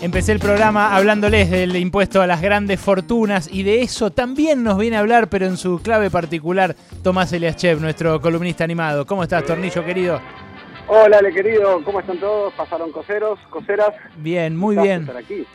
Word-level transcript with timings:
Empecé 0.00 0.30
el 0.30 0.38
programa 0.38 0.94
hablándoles 0.94 1.50
del 1.50 1.74
impuesto 1.74 2.22
a 2.22 2.26
las 2.28 2.40
grandes 2.40 2.78
fortunas 2.78 3.52
y 3.52 3.64
de 3.64 3.82
eso 3.82 4.12
también 4.12 4.62
nos 4.62 4.78
viene 4.78 4.96
a 4.96 5.00
hablar, 5.00 5.28
pero 5.28 5.44
en 5.44 5.56
su 5.56 5.82
clave 5.82 6.08
particular, 6.08 6.76
Tomás 7.02 7.32
Eliaschev, 7.32 7.80
nuestro 7.80 8.20
columnista 8.20 8.62
animado. 8.62 9.04
¿Cómo 9.04 9.24
estás, 9.24 9.44
Tornillo 9.44 9.84
querido? 9.84 10.20
Hola, 10.86 11.18
Ale 11.18 11.32
querido, 11.32 11.82
¿cómo 11.82 11.98
están 11.98 12.20
todos? 12.20 12.54
¿Pasaron 12.54 12.92
coseros, 12.92 13.40
coseras? 13.50 13.92
Bien, 14.18 14.56
muy 14.56 14.76
bien. 14.76 15.10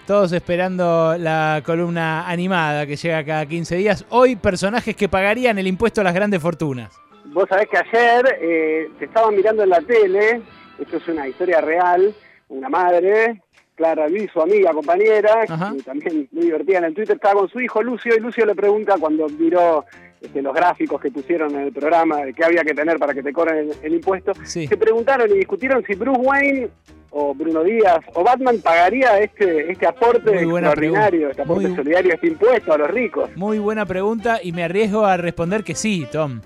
Todos 0.06 0.34
esperando 0.34 1.16
la 1.18 1.64
columna 1.66 2.28
animada 2.28 2.86
que 2.86 2.98
llega 2.98 3.24
cada 3.24 3.46
15 3.46 3.78
días. 3.78 4.06
Hoy, 4.10 4.36
personajes 4.36 4.94
que 4.94 5.08
pagarían 5.08 5.58
el 5.58 5.68
impuesto 5.68 6.02
a 6.02 6.04
las 6.04 6.14
grandes 6.14 6.42
fortunas. 6.42 6.94
Vos 7.28 7.46
sabés 7.48 7.70
que 7.70 7.78
ayer 7.78 8.40
eh, 8.42 8.92
te 9.00 9.06
estaban 9.06 9.38
mirando 9.38 9.64
en 9.64 9.70
la 9.70 9.80
tele, 9.80 10.42
esto 10.80 10.98
es 10.98 11.08
una 11.08 11.30
historia 11.30 11.62
real, 11.62 12.14
una 12.50 12.68
madre 12.68 13.42
Clara 13.76 14.08
Luis, 14.08 14.30
su 14.32 14.42
amiga, 14.42 14.72
compañera, 14.72 15.46
y 15.76 15.82
también 15.82 16.28
muy 16.32 16.46
divertida 16.46 16.80
en 16.80 16.86
el 16.86 16.94
Twitter, 16.94 17.16
estaba 17.16 17.42
con 17.42 17.50
su 17.50 17.60
hijo 17.60 17.82
Lucio 17.82 18.16
y 18.16 18.20
Lucio 18.20 18.46
le 18.46 18.56
pregunta 18.56 18.96
cuando 19.00 19.28
miró 19.28 19.86
este, 20.22 20.42
los 20.42 20.54
gráficos 20.54 21.02
que 21.02 21.12
pusieron 21.12 21.54
en 21.56 21.62
el 21.62 21.74
programa 21.74 22.24
de 22.24 22.34
qué 22.34 22.46
había 22.46 22.64
que 22.64 22.74
tener 22.74 22.98
para 22.98 23.14
que 23.14 23.24
te 23.24 23.34
cobren 23.34 23.70
el, 23.82 23.94
impuesto, 23.94 24.34
se 24.46 24.78
preguntaron 24.78 25.30
y 25.32 25.40
discutieron 25.40 25.84
si 25.86 25.96
Bruce 25.96 26.22
Wayne 26.22 26.70
o 27.14 27.34
Bruno 27.34 27.64
Díaz 27.64 28.00
o 28.14 28.24
Batman 28.24 28.60
pagaría 28.62 29.20
este, 29.20 29.72
este 29.72 29.86
aporte 29.86 30.34
extraordinario, 30.34 31.30
este 31.30 31.42
aporte 31.42 31.76
solidario, 31.76 32.14
este 32.14 32.28
impuesto 32.28 32.74
a 32.74 32.78
los 32.78 32.90
ricos. 32.90 33.30
Muy 33.36 33.60
buena 33.60 33.86
pregunta 33.86 34.40
y 34.42 34.52
me 34.52 34.64
arriesgo 34.64 35.06
a 35.06 35.18
responder 35.18 35.64
que 35.64 35.76
sí, 35.76 36.08
Tom. 36.12 36.42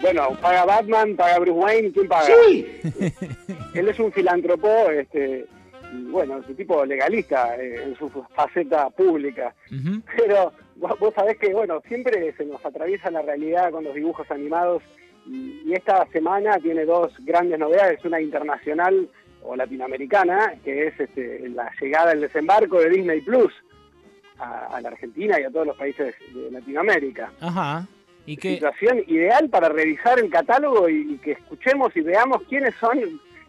Bueno, 0.00 0.28
paga 0.40 0.64
Batman, 0.64 1.16
paga 1.16 1.38
Bruce 1.40 1.58
Wayne, 1.58 1.92
¿quién 1.92 2.08
paga? 2.08 2.26
Sí. 2.48 2.66
Él 3.74 3.88
es 3.88 3.98
un 3.98 4.12
filántropo, 4.12 4.68
este, 4.90 5.46
bueno, 5.92 6.38
es 6.38 6.48
un 6.48 6.56
tipo 6.56 6.84
legalista 6.84 7.56
eh, 7.56 7.82
en 7.84 7.96
su 7.96 8.10
faceta 8.34 8.90
pública. 8.90 9.54
Pero 10.16 10.52
vos, 10.76 11.14
sabés 11.14 11.38
que, 11.38 11.52
bueno, 11.52 11.80
siempre 11.88 12.32
se 12.36 12.44
nos 12.44 12.64
atraviesa 12.64 13.10
la 13.10 13.22
realidad 13.22 13.70
con 13.70 13.84
los 13.84 13.94
dibujos 13.94 14.30
animados 14.30 14.82
y, 15.26 15.72
esta 15.72 16.06
semana 16.06 16.58
tiene 16.58 16.84
dos 16.86 17.12
grandes 17.20 17.58
novedades, 17.58 18.04
una 18.04 18.20
internacional 18.20 19.08
o 19.42 19.54
latinoamericana, 19.54 20.54
que 20.64 20.88
es 20.88 20.98
este, 20.98 21.48
la 21.50 21.70
llegada, 21.80 22.12
el 22.12 22.22
desembarco 22.22 22.80
de 22.80 22.90
Disney 22.90 23.20
Plus 23.20 23.52
a, 24.38 24.80
la 24.80 24.88
Argentina 24.88 25.38
y 25.38 25.44
a 25.44 25.50
todos 25.50 25.66
los 25.66 25.76
países 25.76 26.14
de 26.34 26.50
Latinoamérica. 26.50 27.30
Ajá. 27.40 27.86
¿Y 28.26 28.36
qué? 28.36 28.54
Situación 28.54 29.04
ideal 29.06 29.48
para 29.48 29.68
revisar 29.68 30.18
el 30.18 30.30
catálogo 30.30 30.88
y, 30.88 31.18
que 31.18 31.32
escuchemos 31.32 31.94
y 31.96 32.00
veamos 32.00 32.42
quiénes 32.48 32.74
son 32.76 32.98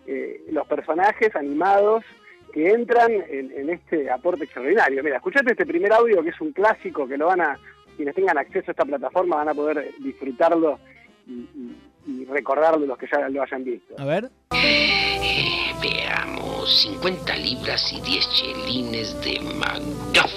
eh, 0.07 0.43
los 0.51 0.67
personajes 0.67 1.35
animados 1.35 2.03
que 2.51 2.69
entran 2.69 3.11
en, 3.11 3.69
este 3.69 4.09
aporte 4.09 4.43
extraordinario. 4.45 5.03
Mira, 5.03 5.17
escuchate 5.17 5.51
este 5.51 5.65
primer 5.65 5.93
audio 5.93 6.23
que 6.23 6.29
es 6.29 6.41
un 6.41 6.51
clásico 6.51 7.07
que 7.07 7.17
lo 7.17 7.27
van 7.27 7.41
a, 7.41 7.59
quienes 7.95 8.15
tengan 8.15 8.37
acceso 8.37 8.65
a 8.67 8.71
esta 8.71 8.85
plataforma 8.85 9.37
van 9.37 9.49
a 9.49 9.53
poder 9.53 9.93
disfrutarlo 9.99 10.79
y, 11.27 12.25
recordarlo 12.25 12.85
los 12.85 12.97
que 12.97 13.07
ya 13.11 13.29
lo 13.29 13.43
hayan 13.43 13.63
visto. 13.63 13.93
A 13.97 14.05
ver. 14.05 14.29
Eh, 14.51 15.71
veamos, 15.81 16.81
50 16.81 17.35
libras 17.37 17.93
y 17.93 18.01
10 18.01 18.29
chelines 18.31 19.21
de 19.21 19.39
McDuff, 19.39 20.31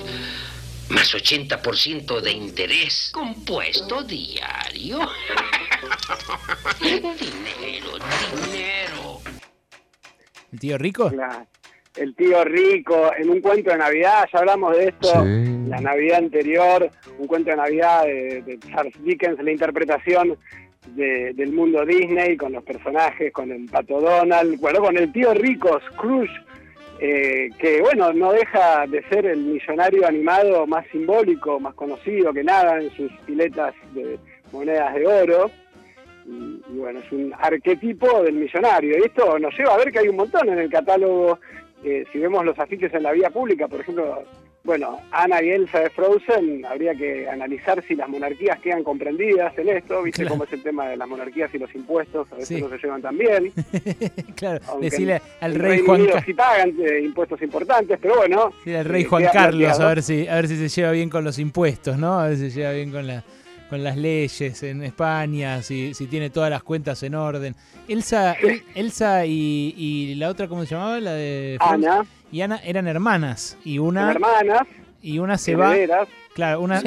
más 0.91 1.15
80% 1.15 2.21
de 2.21 2.31
interés 2.31 3.11
compuesto 3.15 4.03
diario. 4.03 4.99
dinero, 6.81 7.91
dinero. 8.45 9.21
¿El 10.53 10.61
tío 10.61 10.77
rico? 10.77 11.09
Claro 11.09 11.47
el 11.97 12.15
tío 12.15 12.43
rico, 12.45 13.11
en 13.17 13.31
un 13.31 13.41
cuento 13.41 13.71
de 13.71 13.79
Navidad, 13.79 14.27
ya 14.33 14.39
hablamos 14.39 14.77
de 14.77 14.89
esto, 14.89 15.25
la 15.69 15.81
Navidad 15.81 16.19
anterior, 16.19 16.91
un 17.19 17.27
cuento 17.27 17.51
de 17.51 17.57
Navidad 17.57 18.05
de, 18.05 18.59
Charles 18.71 18.95
Dickens, 19.03 19.43
la 19.43 19.51
interpretación 19.51 20.39
del 20.87 21.53
mundo 21.53 21.85
Disney, 21.85 22.37
con 22.37 22.53
los 22.53 22.65
personajes, 22.65 23.33
con 23.33 23.53
el 23.53 23.67
pato 23.67 24.01
Donald, 24.01 24.59
bueno, 24.61 24.81
con 24.81 24.97
el 24.97 25.13
tío 25.13 25.35
rico, 25.35 25.79
Scrooge, 25.91 26.33
eh, 26.99 27.51
que 27.59 27.81
bueno, 27.81 28.13
no 28.13 28.33
deja 28.33 28.87
de 28.87 29.03
ser 29.09 29.27
el 29.27 29.41
millonario 29.41 30.07
animado 30.07 30.67
más 30.67 30.87
simbólico, 30.93 31.59
más 31.61 31.75
conocido 31.75 32.33
que 32.33 32.45
nada 32.45 32.81
en 32.81 32.91
sus 32.91 33.11
piletas 33.27 33.75
de 33.93 34.19
monedas 34.53 34.95
de 34.95 35.07
oro. 35.07 35.51
Y, 36.25 36.63
y, 36.69 36.79
bueno, 36.79 37.01
es 37.01 37.11
un 37.11 37.35
arquetipo 37.37 38.23
del 38.23 38.35
millonario. 38.35 38.97
Y 38.99 39.07
esto 39.07 39.37
nos 39.41 39.53
lleva 39.59 39.75
a 39.75 39.79
ver 39.79 39.91
que 39.91 39.99
hay 39.99 40.09
un 40.09 40.15
montón 40.15 40.49
en 40.49 40.61
el 40.61 40.71
catálogo 40.71 41.41
eh, 41.85 42.05
si 42.13 42.19
vemos 42.19 42.45
los 42.45 42.59
afiches 42.59 42.93
en 42.95 43.03
la 43.03 43.13
vía 43.13 43.31
pública, 43.31 43.69
por 43.69 43.81
ejemplo, 43.81 44.25
bueno, 44.65 45.01
Ana 45.11 45.43
y 45.43 45.51
Elsa 45.51 45.81
de 45.81 45.91
Frozen, 45.91 46.65
habría 46.65 46.95
que 46.95 47.29
analizar 47.29 47.83
si 47.87 47.97
las 47.97 48.09
monarquías 48.09 48.61
quedan 48.61 48.85
comprendidas 48.85 49.57
en 49.59 49.69
esto, 49.71 50.03
viste 50.05 50.25
cómo 50.27 50.45
es 50.45 50.53
el 50.53 50.63
tema 50.63 50.89
de 50.89 50.97
las 50.97 51.09
monarquías 51.09 51.53
y 51.53 51.59
los 51.59 51.75
impuestos, 51.75 52.29
a 52.31 52.37
veces 52.37 52.61
no 52.61 52.69
se 52.69 52.79
llevan 52.79 53.03
tan 53.03 53.19
bien. 53.19 53.53
claro, 54.37 54.61
decirle 54.81 55.21
al 55.41 55.55
rey 55.57 55.81
Juan 55.81 56.07
Carlos. 56.07 56.25
Sí 56.25 56.35
pagan 56.35 56.75
eh, 56.81 57.01
impuestos 57.01 57.43
importantes, 57.43 57.99
pero 58.01 58.17
bueno. 58.17 58.53
Sí, 58.63 58.73
al 58.73 58.85
rey 58.85 59.03
eh, 59.03 59.07
Juan 59.07 59.25
Carlos, 59.33 59.81
a 59.81 59.89
ver, 59.89 60.03
si, 60.03 60.29
a 60.29 60.37
ver 60.37 60.47
si 60.47 60.57
se 60.57 60.69
lleva 60.69 60.93
bien 60.93 61.11
con 61.11 61.25
los 61.25 61.41
impuestos, 61.41 61.99
¿no? 61.99 62.21
A 62.21 62.29
ver 62.29 62.37
si 62.37 62.51
se 62.51 62.61
lleva 62.61 62.73
bien 62.73 62.93
con 62.93 63.07
la 63.07 63.25
con 63.73 63.83
las 63.83 63.97
leyes 63.97 64.63
en 64.65 64.83
España, 64.83 65.63
si, 65.63 65.95
si 65.95 66.07
tiene 66.07 66.29
todas 66.29 66.51
las 66.51 66.63
cuentas 66.63 67.03
en 67.05 67.15
orden. 67.15 67.57
Elsa, 67.89 68.37
Elsa 68.75 69.25
y, 69.25 70.15
la 70.17 70.29
otra, 70.29 70.47
¿cómo 70.47 70.67
se 70.67 70.75
llamaba? 70.75 71.01
La 71.01 71.15
de 71.15 71.57
Ana. 71.59 72.05
Y 72.31 72.43
Ana 72.43 72.61
eran 72.63 72.87
hermanas. 72.87 73.57
Y 73.65 73.79
una. 73.79 74.11
hermanas. 74.11 74.67
Y 75.01 75.21
una 75.21 75.39
se 75.39 75.57
va. 75.57 75.75
Claro, 76.35 76.61
una, 76.61 76.81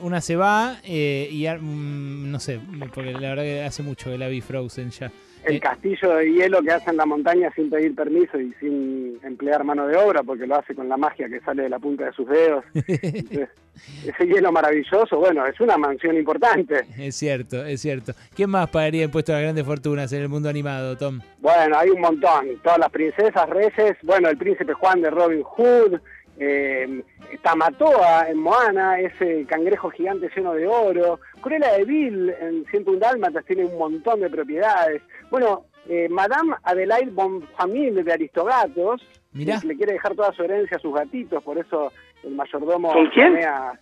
una 0.00 0.20
se 0.20 0.36
va 0.36 0.78
eh, 0.84 1.28
y 1.30 1.46
mm, 1.46 2.30
no 2.30 2.38
sé, 2.40 2.60
porque 2.94 3.12
la 3.12 3.30
verdad 3.30 3.42
que 3.42 3.62
hace 3.62 3.82
mucho 3.82 4.10
que 4.10 4.18
la 4.18 4.28
vi 4.28 4.40
Frozen 4.40 4.90
ya 4.90 5.10
el 5.44 5.60
castillo 5.60 6.14
de 6.14 6.32
hielo 6.32 6.62
que 6.62 6.70
hace 6.70 6.90
en 6.90 6.96
la 6.96 7.06
montaña 7.06 7.50
sin 7.54 7.68
pedir 7.68 7.94
permiso 7.94 8.38
y 8.38 8.52
sin 8.60 9.18
emplear 9.22 9.64
mano 9.64 9.86
de 9.86 9.96
obra, 9.96 10.22
porque 10.22 10.46
lo 10.46 10.56
hace 10.56 10.74
con 10.74 10.88
la 10.88 10.96
magia 10.96 11.28
que 11.28 11.40
sale 11.40 11.64
de 11.64 11.68
la 11.68 11.78
punta 11.78 12.04
de 12.06 12.12
sus 12.12 12.28
dedos. 12.28 12.64
ese 12.74 14.26
hielo 14.26 14.52
maravilloso, 14.52 15.18
bueno, 15.18 15.46
es 15.46 15.58
una 15.60 15.76
mansión 15.76 16.16
importante. 16.16 16.86
Es 16.96 17.16
cierto, 17.16 17.64
es 17.64 17.80
cierto. 17.80 18.12
¿Quién 18.34 18.50
más 18.50 18.70
pagaría 18.70 19.04
impuestos 19.04 19.32
a 19.32 19.38
las 19.38 19.42
grandes 19.42 19.64
fortunas 19.64 20.12
en 20.12 20.22
el 20.22 20.28
mundo 20.28 20.48
animado, 20.48 20.96
Tom? 20.96 21.20
Bueno, 21.40 21.76
hay 21.76 21.90
un 21.90 22.00
montón. 22.00 22.46
Todas 22.62 22.78
las 22.78 22.90
princesas, 22.90 23.48
reyes, 23.48 23.96
bueno, 24.02 24.28
el 24.28 24.36
príncipe 24.36 24.72
Juan 24.74 25.00
de 25.00 25.10
Robin 25.10 25.42
Hood, 25.42 26.00
eh, 26.38 27.02
Tamatoa 27.42 28.28
en 28.28 28.38
Moana, 28.38 28.98
ese 28.98 29.44
cangrejo 29.46 29.90
gigante 29.90 30.30
lleno 30.34 30.54
de 30.54 30.66
oro. 30.66 31.20
Cruella 31.40 31.72
de 31.72 31.84
Vil 31.84 32.30
en 32.40 32.64
101 32.70 32.98
Dálmatas 32.98 33.44
tiene 33.44 33.64
un 33.64 33.78
montón 33.78 34.20
de 34.20 34.30
propiedades. 34.30 35.02
Bueno, 35.30 35.66
eh, 35.88 36.08
Madame 36.08 36.54
Adelaide 36.62 37.10
Bonfamille 37.10 38.02
de 38.02 38.12
Aristogatos, 38.12 39.02
le 39.32 39.76
quiere 39.76 39.94
dejar 39.94 40.14
toda 40.14 40.32
su 40.32 40.42
herencia 40.42 40.76
a 40.76 40.80
sus 40.80 40.94
gatitos, 40.94 41.42
por 41.42 41.58
eso 41.58 41.92
el 42.22 42.34
mayordomo 42.34 42.92
viene 43.14 43.44
a 43.44 43.78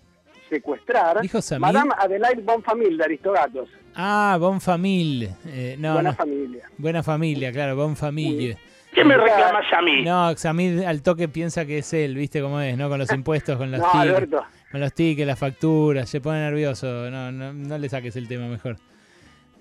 secuestrar. 0.49 1.21
Madame 1.59 1.93
Adelaide 1.99 2.43
Bonfamille 2.43 2.97
de 2.97 3.05
Aristogatos. 3.05 3.69
Ah, 3.95 4.37
Bonfamille. 4.41 5.31
Eh, 5.47 5.77
Buena 5.79 6.15
familia. 6.15 6.69
Buena 6.79 7.03
familia, 7.03 7.53
claro, 7.53 7.77
Bonfamille. 7.77 8.57
¿Qué 8.93 9.05
me 9.05 9.17
reclamas 9.17 9.73
a 9.73 9.83
mí? 9.83 10.03
No, 10.03 10.35
Xamid 10.35 10.83
al 10.83 11.03
toque 11.03 11.29
piensa 11.29 11.65
que 11.65 11.79
es 11.79 11.93
él, 11.93 12.17
¿viste 12.17 12.41
cómo 12.41 12.61
es? 12.61 12.77
¿No? 12.77 12.89
Con 12.89 12.99
los 12.99 13.11
impuestos, 13.15 13.57
con 13.57 13.71
los 13.71 13.81
no, 13.81 13.91
tickets. 13.91 14.37
Con 14.71 14.81
los 14.81 14.93
tickets, 14.93 15.27
las 15.27 15.39
facturas, 15.39 16.09
se 16.09 16.21
pone 16.21 16.41
nervioso. 16.41 17.11
No, 17.11 17.31
no, 17.31 17.53
no 17.53 17.79
le 17.79 17.89
saques 17.89 18.17
el 18.17 18.29
tema 18.29 18.47
mejor. 18.47 18.77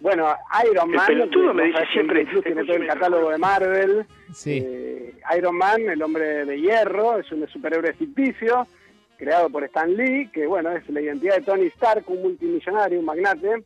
Bueno, 0.02 0.34
Iron 0.72 0.92
Man. 0.92 1.12
El 1.12 1.54
me 1.54 1.64
dice 1.66 1.86
siempre. 1.92 2.26
Tiene 2.26 2.64
todo 2.64 2.78
el 2.78 2.88
catálogo 2.88 3.30
de 3.32 3.38
Marvel. 3.38 4.06
Sí. 4.34 4.64
Eh, 4.64 5.16
Iron 5.38 5.58
Man, 5.58 5.82
el 5.90 6.02
hombre 6.02 6.46
de 6.46 6.60
hierro, 6.60 7.20
es 7.20 7.32
un 7.32 7.46
superhéroe 7.50 7.94
ficticio, 7.94 8.66
creado 9.18 9.50
por 9.50 9.64
Stan 9.66 9.94
Lee, 9.94 10.30
que 10.32 10.48
bueno, 10.48 10.72
es 10.72 10.88
la 10.90 11.02
identidad 11.02 11.36
de 11.38 11.42
Tony 11.42 11.66
Stark, 11.68 12.04
un 12.08 12.22
multimillonario, 12.22 13.00
un 13.00 13.06
magnate, 13.06 13.64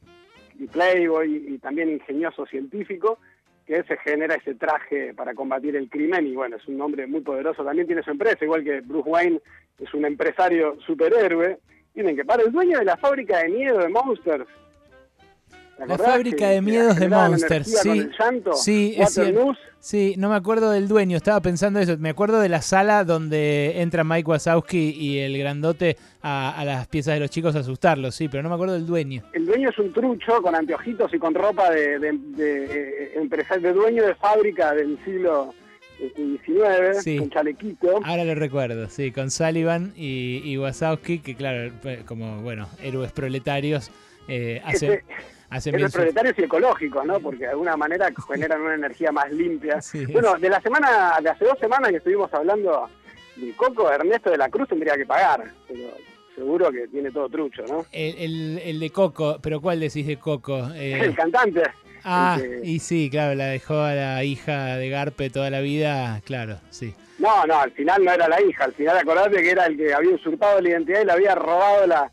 y 0.57 0.65
playboy 0.67 1.45
y 1.49 1.57
también 1.59 1.89
ingenioso 1.89 2.45
científico 2.47 3.19
que 3.65 3.83
se 3.83 3.97
genera 3.97 4.35
ese 4.35 4.55
traje 4.55 5.13
para 5.13 5.33
combatir 5.33 5.75
el 5.75 5.89
crimen 5.89 6.27
y 6.27 6.35
bueno, 6.35 6.57
es 6.57 6.67
un 6.67 6.81
hombre 6.81 7.07
muy 7.07 7.21
poderoso, 7.21 7.63
también 7.63 7.87
tiene 7.87 8.03
su 8.03 8.11
empresa, 8.11 8.43
igual 8.43 8.63
que 8.63 8.81
Bruce 8.81 9.09
Wayne 9.09 9.39
es 9.79 9.93
un 9.93 10.05
empresario 10.05 10.77
superhéroe, 10.85 11.59
tienen 11.93 12.15
que 12.15 12.25
para 12.25 12.43
el 12.43 12.51
dueño 12.51 12.79
de 12.79 12.85
la 12.85 12.97
fábrica 12.97 13.39
de 13.39 13.49
miedo 13.49 13.79
de 13.79 13.89
Monsters. 13.89 14.47
La 15.79 15.97
fábrica 15.97 16.49
de 16.49 16.61
miedos 16.61 16.97
de 16.97 17.09
Monsters, 17.09 17.81
sí. 17.81 18.09
sí, 18.53 18.95
es 18.97 19.13
cierto. 19.13 19.53
Sí, 19.79 20.15
no 20.17 20.29
me 20.29 20.35
acuerdo 20.35 20.71
del 20.71 20.87
dueño, 20.87 21.17
estaba 21.17 21.41
pensando 21.41 21.77
eso. 21.77 21.97
Me 21.97 22.09
acuerdo 22.09 22.39
de 22.39 22.47
la 22.47 22.61
sala 22.61 23.03
donde 23.03 23.81
entra 23.81 24.05
Mike 24.05 24.29
Wazowski 24.29 24.91
y 24.91 25.19
el 25.19 25.37
grandote 25.37 25.97
a, 26.21 26.63
las 26.65 26.87
piezas 26.87 27.15
de 27.15 27.19
los 27.19 27.29
chicos 27.29 27.53
a 27.57 27.59
asustarlos, 27.59 28.15
sí, 28.15 28.29
pero 28.29 28.43
no 28.43 28.49
me 28.49 28.55
acuerdo 28.55 28.75
del 28.75 28.85
dueño. 28.85 29.23
El 29.33 29.45
dueño 29.45 29.69
es 29.71 29.77
un 29.77 29.91
trucho 29.91 30.41
con 30.41 30.55
anteojitos 30.55 31.13
y 31.13 31.19
con 31.19 31.33
ropa 31.33 31.69
de, 31.69 31.99
de, 31.99 32.13
de, 32.13 33.13
eh, 33.13 33.59
de 33.59 33.73
dueño 33.73 34.05
de 34.05 34.15
fábrica 34.15 34.73
del 34.73 34.97
siglo 35.03 35.53
19, 36.15 36.91
este, 36.91 37.17
con 37.17 37.29
chalequito. 37.29 37.99
Ahora 38.05 38.23
lo 38.23 38.35
recuerdo, 38.35 38.87
sí, 38.87 39.11
con 39.11 39.31
Sullivan 39.31 39.91
y, 39.97 40.41
y 40.45 40.57
Wazowski, 40.57 41.19
que 41.19 41.35
claro, 41.35 41.73
como, 42.05 42.41
bueno, 42.41 42.69
héroes 42.81 43.11
proletarios, 43.11 43.91
eh, 44.29 44.61
hace... 44.63 45.03
héroes 45.65 45.93
proletarios 45.93 46.37
y 46.37 46.43
ecológicos, 46.43 47.05
¿no? 47.05 47.19
Porque 47.19 47.45
de 47.45 47.49
alguna 47.49 47.75
manera 47.77 48.09
generan 48.31 48.61
una 48.61 48.75
energía 48.75 49.11
más 49.11 49.31
limpia. 49.31 49.79
Bueno, 50.11 50.35
de 50.35 50.49
la 50.49 50.61
semana, 50.61 51.17
de 51.21 51.29
hace 51.29 51.45
dos 51.45 51.57
semanas 51.59 51.91
que 51.91 51.97
estuvimos 51.97 52.33
hablando 52.33 52.89
del 53.35 53.55
Coco, 53.55 53.91
Ernesto 53.91 54.29
de 54.29 54.37
la 54.37 54.49
Cruz 54.49 54.67
tendría 54.69 54.95
que 54.95 55.05
pagar, 55.05 55.43
pero 55.67 55.89
seguro 56.35 56.71
que 56.71 56.87
tiene 56.87 57.11
todo 57.11 57.29
trucho, 57.29 57.63
¿no? 57.67 57.85
El, 57.91 58.59
el, 58.63 58.79
de 58.79 58.89
Coco, 58.89 59.39
pero 59.41 59.61
¿cuál 59.61 59.79
decís 59.79 60.05
de 60.05 60.17
Coco? 60.17 60.69
Eh... 60.75 60.99
El 60.99 61.15
cantante. 61.15 61.63
Ah, 62.03 62.37
y 62.63 62.79
sí, 62.79 63.09
claro, 63.09 63.33
la 63.33 63.45
dejó 63.45 63.79
a 63.79 63.93
la 63.93 64.23
hija 64.25 64.75
de 64.75 64.89
Garpe 64.89 65.29
toda 65.29 65.49
la 65.49 65.61
vida, 65.61 66.21
claro, 66.25 66.59
sí. 66.69 66.93
No, 67.17 67.45
no, 67.45 67.59
al 67.59 67.71
final 67.71 68.03
no 68.03 68.11
era 68.11 68.27
la 68.27 68.41
hija, 68.41 68.65
al 68.65 68.73
final 68.73 68.97
acordate 68.97 69.41
que 69.41 69.51
era 69.51 69.67
el 69.67 69.77
que 69.77 69.93
había 69.93 70.13
usurpado 70.15 70.59
la 70.59 70.69
identidad 70.69 71.01
y 71.01 71.05
le 71.05 71.11
había 71.13 71.35
robado 71.35 71.87
la, 71.87 72.11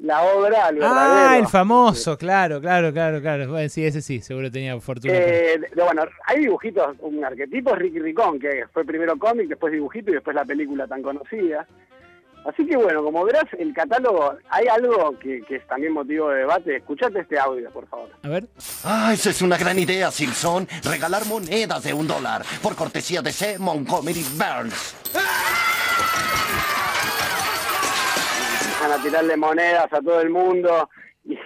la 0.00 0.22
obra 0.22 0.66
al 0.66 0.78
Ah, 0.82 1.36
el 1.38 1.46
famoso, 1.46 2.18
claro, 2.18 2.60
claro, 2.60 2.92
claro, 2.92 3.20
claro. 3.20 3.48
Bueno, 3.48 3.68
sí, 3.68 3.84
ese 3.84 4.02
sí, 4.02 4.20
seguro 4.20 4.50
tenía 4.50 4.78
fortuna. 4.80 5.14
Eh, 5.14 5.60
bueno, 5.76 6.02
hay 6.26 6.40
dibujitos, 6.40 6.96
un 7.00 7.24
arquetipo 7.24 7.74
es 7.74 7.78
Ricky 7.78 8.00
Ricón, 8.00 8.38
que 8.38 8.64
fue 8.72 8.84
primero 8.84 9.16
cómic, 9.16 9.48
después 9.48 9.72
dibujito 9.72 10.10
y 10.10 10.14
después 10.14 10.34
la 10.34 10.44
película 10.44 10.86
tan 10.86 11.02
conocida. 11.02 11.66
Así 12.44 12.66
que 12.66 12.76
bueno, 12.76 13.02
como 13.02 13.24
verás, 13.24 13.46
el 13.58 13.72
catálogo, 13.72 14.34
hay 14.50 14.66
algo 14.68 15.18
que, 15.18 15.42
es 15.48 15.66
también 15.66 15.94
motivo 15.94 16.28
de 16.28 16.40
debate. 16.40 16.76
Escuchate 16.76 17.20
este 17.20 17.38
audio, 17.38 17.70
por 17.70 17.86
favor. 17.88 18.10
A 18.22 18.28
ver. 18.28 18.46
Ah, 18.84 19.12
esa 19.14 19.30
es 19.30 19.40
una 19.40 19.56
gran 19.56 19.78
idea, 19.78 20.10
Simpson. 20.10 20.68
Regalar 20.82 21.24
monedas 21.24 21.82
de 21.82 21.94
un 21.94 22.06
dólar 22.06 22.42
por 22.62 22.76
cortesía 22.76 23.22
de 23.22 23.32
C. 23.32 23.58
Montgomery 23.58 24.22
Burns. 24.36 24.94
Van 25.14 25.24
a 28.94 29.02
tirarle 29.02 29.36
monedas 29.36 29.92
a 29.92 30.00
todo 30.00 30.20
el 30.20 30.30
mundo. 30.30 30.88
Y 31.26 31.38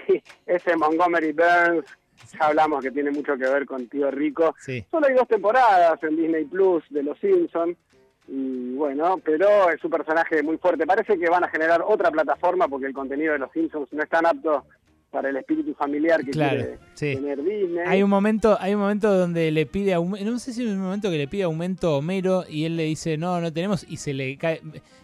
ese 0.45 0.75
Montgomery 0.75 1.31
Burns, 1.31 1.85
ya 2.33 2.47
hablamos 2.47 2.83
que 2.83 2.91
tiene 2.91 3.13
mucho 3.13 3.37
que 3.37 3.49
ver 3.49 3.65
con 3.65 3.87
Tío 3.89 4.11
Rico. 4.11 4.57
Solo 4.91 5.07
hay 5.07 5.15
dos 5.15 5.29
temporadas 5.29 6.03
en 6.03 6.17
Disney 6.17 6.47
Plus 6.47 6.83
de 6.91 7.05
Los 7.05 7.17
Simpsons 7.21 7.77
y 8.27 8.75
bueno, 8.75 9.21
pero 9.25 9.71
es 9.71 9.83
un 9.85 9.91
personaje 9.93 10.43
muy 10.43 10.59
fuerte. 10.59 10.85
Parece 10.85 11.17
que 11.17 11.31
van 11.31 11.45
a 11.45 11.49
generar 11.49 11.81
otra 11.87 12.11
plataforma 12.11 12.67
porque 12.67 12.87
el 12.87 12.93
contenido 12.93 13.35
de 13.35 13.39
los 13.39 13.53
Simpsons 13.53 13.93
no 13.93 14.03
es 14.03 14.09
tan 14.09 14.27
apto 14.27 14.65
para 15.11 15.31
el 15.31 15.37
espíritu 15.37 15.75
familiar 15.75 16.25
que 16.25 16.31
quiere 16.31 16.79
tener 16.95 17.43
Disney. 17.43 17.85
Hay 17.87 18.03
un 18.03 18.11
momento, 18.11 18.59
hay 18.61 18.75
un 18.75 18.81
momento 18.81 19.13
donde 19.13 19.51
le 19.51 19.67
pide 19.67 19.95
no 19.95 20.39
sé 20.39 20.53
si 20.53 20.65
es 20.65 20.69
un 20.69 20.81
momento 20.81 21.11
que 21.11 21.19
le 21.19 21.29
pide 21.29 21.45
aumento 21.45 21.89
a 21.89 21.97
Homero 21.99 22.45
y 22.49 22.65
él 22.65 22.77
le 22.77 22.85
dice 22.85 23.17
no, 23.17 23.41
no 23.41 23.53
tenemos 23.53 23.87
y 23.89 23.97
se 23.97 24.13
le 24.13 24.37
cae, 24.37 24.61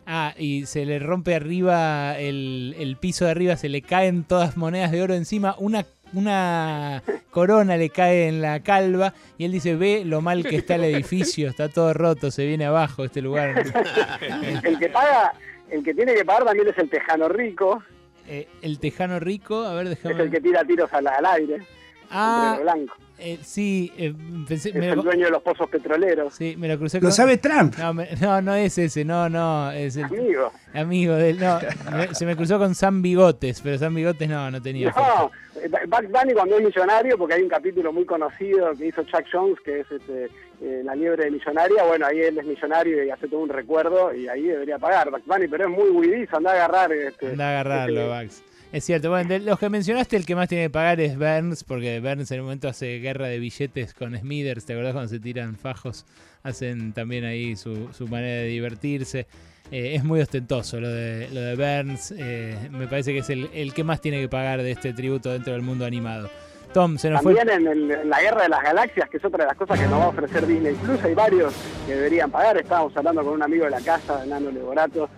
ah, 0.06 0.35
y 0.39 0.67
se 0.67 0.85
le 0.85 0.99
rompe 0.99 1.35
arriba 1.35 2.19
el, 2.19 2.75
el 2.79 2.97
piso 2.97 3.25
de 3.25 3.31
arriba, 3.31 3.56
se 3.56 3.69
le 3.69 3.83
caen 3.83 4.25
todas 4.25 4.56
monedas 4.56 4.93
de 4.93 5.03
oro 5.03 5.15
encima, 5.15 5.56
una 5.59 5.87
una 6.15 7.03
corona 7.31 7.77
le 7.77 7.91
cae 7.91 8.29
en 8.29 8.41
la 8.41 8.61
calva 8.61 9.15
y 9.37 9.45
él 9.45 9.53
dice, 9.53 9.75
ve 9.75 10.05
lo 10.05 10.21
mal 10.21 10.45
que 10.45 10.56
está 10.56 10.77
el 10.77 10.85
edificio, 10.85 11.49
está 11.49 11.69
todo 11.69 11.93
roto, 11.93 12.31
se 12.31 12.47
viene 12.47 12.65
abajo 12.65 13.05
este 13.05 13.21
lugar. 13.21 13.55
el 14.62 14.79
que 14.79 14.89
paga, 14.89 15.33
el 15.71 15.83
que 15.83 15.95
tiene 15.95 16.15
que 16.15 16.25
pagar 16.25 16.45
también 16.45 16.69
es 16.69 16.79
el 16.79 16.89
tejano 16.89 17.29
rico. 17.29 17.83
Eh, 18.26 18.49
el 18.62 18.79
tejano 18.79 19.21
rico, 19.21 19.65
a 19.65 19.75
ver, 19.75 19.88
déjame... 19.88 20.15
Es 20.15 20.21
el 20.21 20.31
que 20.31 20.41
tira 20.41 20.65
tiros 20.65 20.93
al, 20.93 21.06
al 21.06 21.26
aire. 21.26 21.67
Ah, 22.11 22.59
blanco. 22.61 22.97
Eh, 23.19 23.38
sí, 23.43 23.93
eh, 23.97 24.12
pensé, 24.49 24.71
es 24.71 24.75
el 24.76 25.03
dueño 25.03 25.26
de 25.26 25.31
los 25.31 25.43
pozos 25.43 25.69
petroleros. 25.69 26.35
Sí, 26.35 26.56
me 26.59 26.69
lo 26.69 26.79
crucé 26.79 26.99
con... 26.99 27.09
¿Lo 27.09 27.12
sabe 27.12 27.38
Trump? 27.38 27.76
No, 28.21 28.43
no, 28.43 28.55
es 28.55 28.76
ese, 28.76 29.05
no, 29.05 29.29
no. 29.29 29.71
Es 29.71 29.97
el... 29.97 30.05
Amigo. 30.05 30.53
Amigo 30.75 31.15
del... 31.15 31.38
No, 31.38 31.59
se 32.12 32.26
me 32.26 32.37
cruzó 32.37 32.59
con 32.59 32.75
Sam 32.75 33.03
Bigotes, 33.03 33.61
pero 33.61 33.79
Sam 33.79 33.94
Bigotes 33.94 34.29
no, 34.29 34.50
no 34.50 34.61
tenía... 34.61 34.91
No, 34.91 35.31
Bugs 35.69 36.11
Bunny 36.11 36.34
cuando 36.34 36.56
es 36.58 36.64
millonario, 36.64 37.19
porque 37.19 37.34
hay 37.34 37.43
un 37.43 37.49
capítulo 37.49 37.93
muy 37.93 38.05
conocido 38.05 38.72
que 38.75 38.87
hizo 38.87 39.02
Chuck 39.05 39.25
Jones, 39.32 39.58
que 39.64 39.81
es 39.81 39.90
este, 39.90 40.31
eh, 40.61 40.82
La 40.84 40.94
liebre 40.94 41.25
de 41.25 41.31
millonaria, 41.31 41.84
bueno, 41.84 42.06
ahí 42.06 42.20
él 42.20 42.38
es 42.38 42.44
millonario 42.44 43.05
y 43.05 43.11
hace 43.11 43.28
todo 43.28 43.40
un 43.40 43.49
recuerdo 43.49 44.14
y 44.14 44.28
ahí 44.28 44.43
debería 44.43 44.78
pagar 44.78 45.11
Bugs 45.11 45.26
Bunny, 45.26 45.49
pero 45.49 45.64
es 45.64 45.70
muy 45.70 45.90
huidizo, 45.90 46.37
anda 46.37 46.52
a 46.52 46.55
agarrar... 46.55 46.93
Este, 46.93 47.28
anda 47.28 47.46
a 47.46 47.61
agarrarlo, 47.61 48.00
este, 48.00 48.25
Bugs. 48.25 48.54
Es 48.75 48.82
cierto, 48.82 49.09
bueno, 49.09 49.29
de 49.29 49.38
los 49.38 49.56
que 49.61 49.71
mencionaste, 49.71 50.17
el 50.17 50.26
que 50.26 50.35
más 50.35 50.49
tiene 50.49 50.65
que 50.65 50.71
pagar 50.71 51.00
es 51.00 51.17
Burns, 51.17 51.62
porque 51.62 52.00
Burns 52.00 52.29
en 52.32 52.41
un 52.41 52.47
momento 52.47 52.67
hace 52.67 52.99
guerra 52.99 53.29
de 53.29 53.38
billetes 53.38 53.94
con 53.94 54.19
Smithers, 54.19 54.67
¿te 54.67 54.73
acordás 54.73 54.94
cuando 54.94 55.09
se 55.11 55.21
tiran 55.21 55.55
fajos? 55.55 56.05
Hacen 56.43 56.93
también 56.93 57.25
ahí 57.25 57.55
su, 57.55 57.93
su 57.93 58.09
manera 58.09 58.43
de 58.43 58.49
divertirse. 58.49 59.29
Eh, 59.71 59.94
es 59.94 60.03
muy 60.03 60.21
ostentoso 60.21 60.81
lo 60.81 60.88
de, 60.88 61.29
lo 61.31 61.41
de 61.41 61.55
Burns, 61.55 62.15
eh, 62.19 62.69
me 62.73 62.88
parece 62.88 63.12
que 63.12 63.21
es 63.21 63.31
el, 63.31 63.49
el, 63.55 63.73
que 63.73 63.85
más 63.85 64.00
tiene 64.00 64.21
que 64.21 64.29
pagar 64.29 64.61
de 64.61 64.73
este 64.73 64.93
tributo 64.93 65.31
dentro 65.31 65.53
del 65.53 65.62
mundo 65.62 65.87
animado. 65.87 66.29
Tom, 66.73 66.99
se 66.99 67.11
nos 67.11 67.23
También 67.23 67.49
En, 67.49 67.69
en, 67.69 68.11
la 68.11 68.20
Guerra 68.23 68.43
de 68.43 68.49
las 68.49 68.62
Galaxias, 68.65 69.09
que 69.09 69.19
es 69.19 69.25
otra 69.25 69.44
de 69.44 69.50
las 69.50 69.56
cosas 69.56 69.79
que 69.79 69.87
nos 69.87 70.00
va 70.00 70.05
a 70.06 70.09
ofrecer 70.09 70.49
Disney 70.49 70.75
Plus, 70.75 71.00
hay 71.05 71.15
varios 71.15 71.55
que 71.87 71.94
deberían 71.94 72.29
pagar. 72.29 72.56
Estábamos 72.56 72.97
hablando 72.97 73.23
con 73.23 73.35
un 73.35 73.43
amigo 73.44 73.67
de 73.67 73.70
la 73.70 73.81
casa, 73.81 74.27
Nano 74.27 74.50
Leborato, 74.50 75.09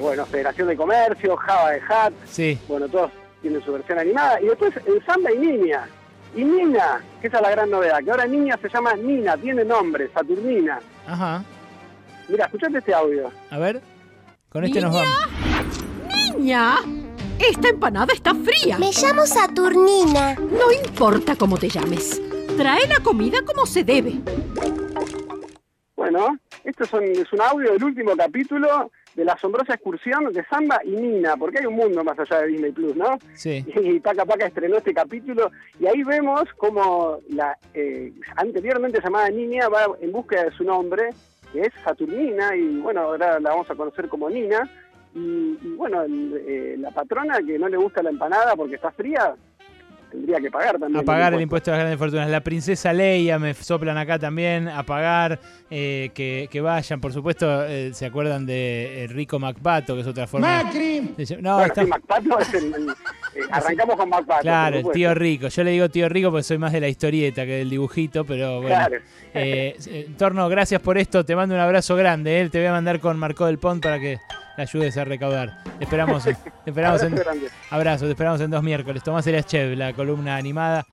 bueno, 0.00 0.26
Federación 0.26 0.68
de 0.68 0.76
Comercio, 0.76 1.36
Java 1.36 1.70
de 1.70 1.80
Hat, 1.88 2.12
sí. 2.26 2.58
bueno, 2.68 2.88
todos 2.88 3.10
tienen 3.40 3.62
su 3.64 3.72
versión 3.72 3.98
animada. 3.98 4.40
Y 4.40 4.46
después 4.46 4.74
el 4.86 5.04
Samba 5.04 5.32
y 5.32 5.38
Niña. 5.38 5.88
Y 6.34 6.44
Nina, 6.44 7.02
que 7.20 7.26
esa 7.26 7.38
es 7.38 7.42
la 7.42 7.50
gran 7.50 7.70
novedad, 7.70 7.98
que 8.04 8.10
ahora 8.10 8.26
Niña 8.26 8.56
se 8.62 8.68
llama 8.68 8.94
Nina, 8.94 9.36
tiene 9.36 9.64
nombre, 9.64 10.08
Saturnina. 10.14 10.80
Ajá. 11.06 11.42
Mira, 12.28 12.44
escuchate 12.44 12.78
este 12.78 12.94
audio. 12.94 13.32
A 13.50 13.58
ver, 13.58 13.80
con 14.48 14.64
este 14.64 14.80
nos 14.80 14.94
vamos. 14.94 15.10
¡Niña! 16.36 16.76
Esta 17.40 17.70
empanada 17.70 18.12
está 18.12 18.32
fría. 18.34 18.78
Me 18.78 18.90
llamo 18.92 19.26
Saturnina. 19.26 20.34
No 20.36 20.70
importa 20.70 21.34
cómo 21.34 21.56
te 21.56 21.68
llames. 21.68 22.20
Trae 22.56 22.86
la 22.86 23.00
comida 23.00 23.38
como 23.44 23.66
se 23.66 23.82
debe. 23.82 24.20
Bueno, 25.96 26.38
esto 26.64 26.84
es 26.84 26.92
un, 26.92 27.02
es 27.04 27.32
un 27.32 27.40
audio 27.40 27.72
del 27.72 27.82
último 27.82 28.12
capítulo 28.16 28.92
de 29.14 29.24
la 29.24 29.32
asombrosa 29.32 29.74
excursión 29.74 30.32
de 30.32 30.44
Samba 30.44 30.80
y 30.84 30.90
Nina, 30.90 31.36
porque 31.36 31.58
hay 31.58 31.66
un 31.66 31.74
mundo 31.74 32.04
más 32.04 32.18
allá 32.18 32.42
de 32.42 32.48
Disney 32.48 32.72
Plus, 32.72 32.96
¿no? 32.96 33.18
Sí. 33.34 33.64
Y 33.80 34.00
Paca 34.00 34.24
Paca 34.24 34.46
estrenó 34.46 34.76
este 34.76 34.94
capítulo 34.94 35.50
y 35.78 35.86
ahí 35.86 36.02
vemos 36.02 36.42
como 36.56 37.18
la 37.30 37.56
eh, 37.74 38.12
anteriormente 38.36 39.00
llamada 39.02 39.30
Niña 39.30 39.68
va 39.68 39.86
en 40.00 40.12
búsqueda 40.12 40.44
de 40.44 40.52
su 40.52 40.64
nombre, 40.64 41.10
que 41.52 41.62
es 41.62 41.72
Saturnina, 41.84 42.54
y 42.54 42.78
bueno, 42.78 43.02
ahora 43.02 43.40
la 43.40 43.50
vamos 43.50 43.70
a 43.70 43.74
conocer 43.74 44.08
como 44.08 44.30
Nina. 44.30 44.70
Y, 45.12 45.56
bueno, 45.76 46.04
eh, 46.04 46.76
la 46.78 46.92
patrona 46.92 47.38
que 47.44 47.58
no 47.58 47.68
le 47.68 47.76
gusta 47.76 48.02
la 48.02 48.10
empanada 48.10 48.54
porque 48.54 48.76
está 48.76 48.92
fría, 48.92 49.34
tendría 50.10 50.40
que 50.40 50.50
pagar 50.50 50.78
también. 50.78 51.02
A 51.02 51.02
pagar 51.02 51.34
el 51.34 51.40
impuesto, 51.40 51.70
de 51.70 51.76
las 51.76 51.84
grandes 51.84 51.98
fortunas. 51.98 52.28
La 52.28 52.40
princesa 52.40 52.92
Leia 52.92 53.38
me 53.38 53.54
soplan 53.54 53.96
acá 53.96 54.18
también 54.18 54.68
a 54.68 54.84
pagar, 54.84 55.40
eh, 55.70 56.10
que, 56.14 56.60
vayan. 56.60 57.00
Por 57.00 57.12
supuesto, 57.12 57.64
eh, 57.64 57.92
se 57.94 58.06
acuerdan 58.06 58.46
de 58.46 59.04
eh, 59.04 59.06
Rico 59.06 59.38
Macpato, 59.38 59.94
que 59.94 60.00
es 60.02 60.06
otra 60.06 60.26
forma. 60.26 60.64
¡Macri! 60.64 61.14
no, 61.40 61.64
está... 61.64 61.84
Macpato 61.84 62.38
es 62.38 62.54
el, 62.54 62.74
arrancamos 63.50 63.96
con 63.96 64.08
Macpato. 64.08 64.42
Claro, 64.42 64.76
el 64.78 64.90
tío 64.90 65.14
Rico. 65.14 65.48
Yo 65.48 65.64
le 65.64 65.70
digo 65.70 65.88
tío 65.88 66.08
Rico 66.08 66.30
porque 66.30 66.42
soy 66.42 66.58
más 66.58 66.72
de 66.72 66.80
la 66.80 66.88
historieta 66.88 67.46
que 67.46 67.58
del 67.58 67.70
dibujito, 67.70 68.24
pero 68.24 68.60
bueno. 68.60 68.76
Claro. 68.76 68.96
Torno, 70.16 70.48
gracias 70.48 70.80
por 70.80 70.98
esto. 70.98 71.24
Te 71.24 71.36
mando 71.36 71.54
un 71.54 71.60
abrazo 71.60 71.96
grande. 71.96 72.48
Te 72.50 72.58
voy 72.58 72.66
a 72.66 72.72
mandar 72.72 73.00
con 73.00 73.18
Marco 73.18 73.46
del 73.46 73.58
Pont 73.58 73.82
para 73.82 73.98
que 73.98 74.18
ayudes 74.56 74.96
a 74.96 75.04
recaudar. 75.04 75.58
esperamos, 75.78 76.26
esperamos 76.66 77.02
en, 77.02 77.14
abrazo, 77.70 78.04
te 78.06 78.12
esperamos 78.12 78.40
en 78.40 78.50
dos 78.50 78.62
miércoles. 78.62 79.02
Tomás 79.02 79.26
Eliaschev, 79.26 79.76
la 79.76 79.92
columna 79.92 80.36
animada. 80.36 80.84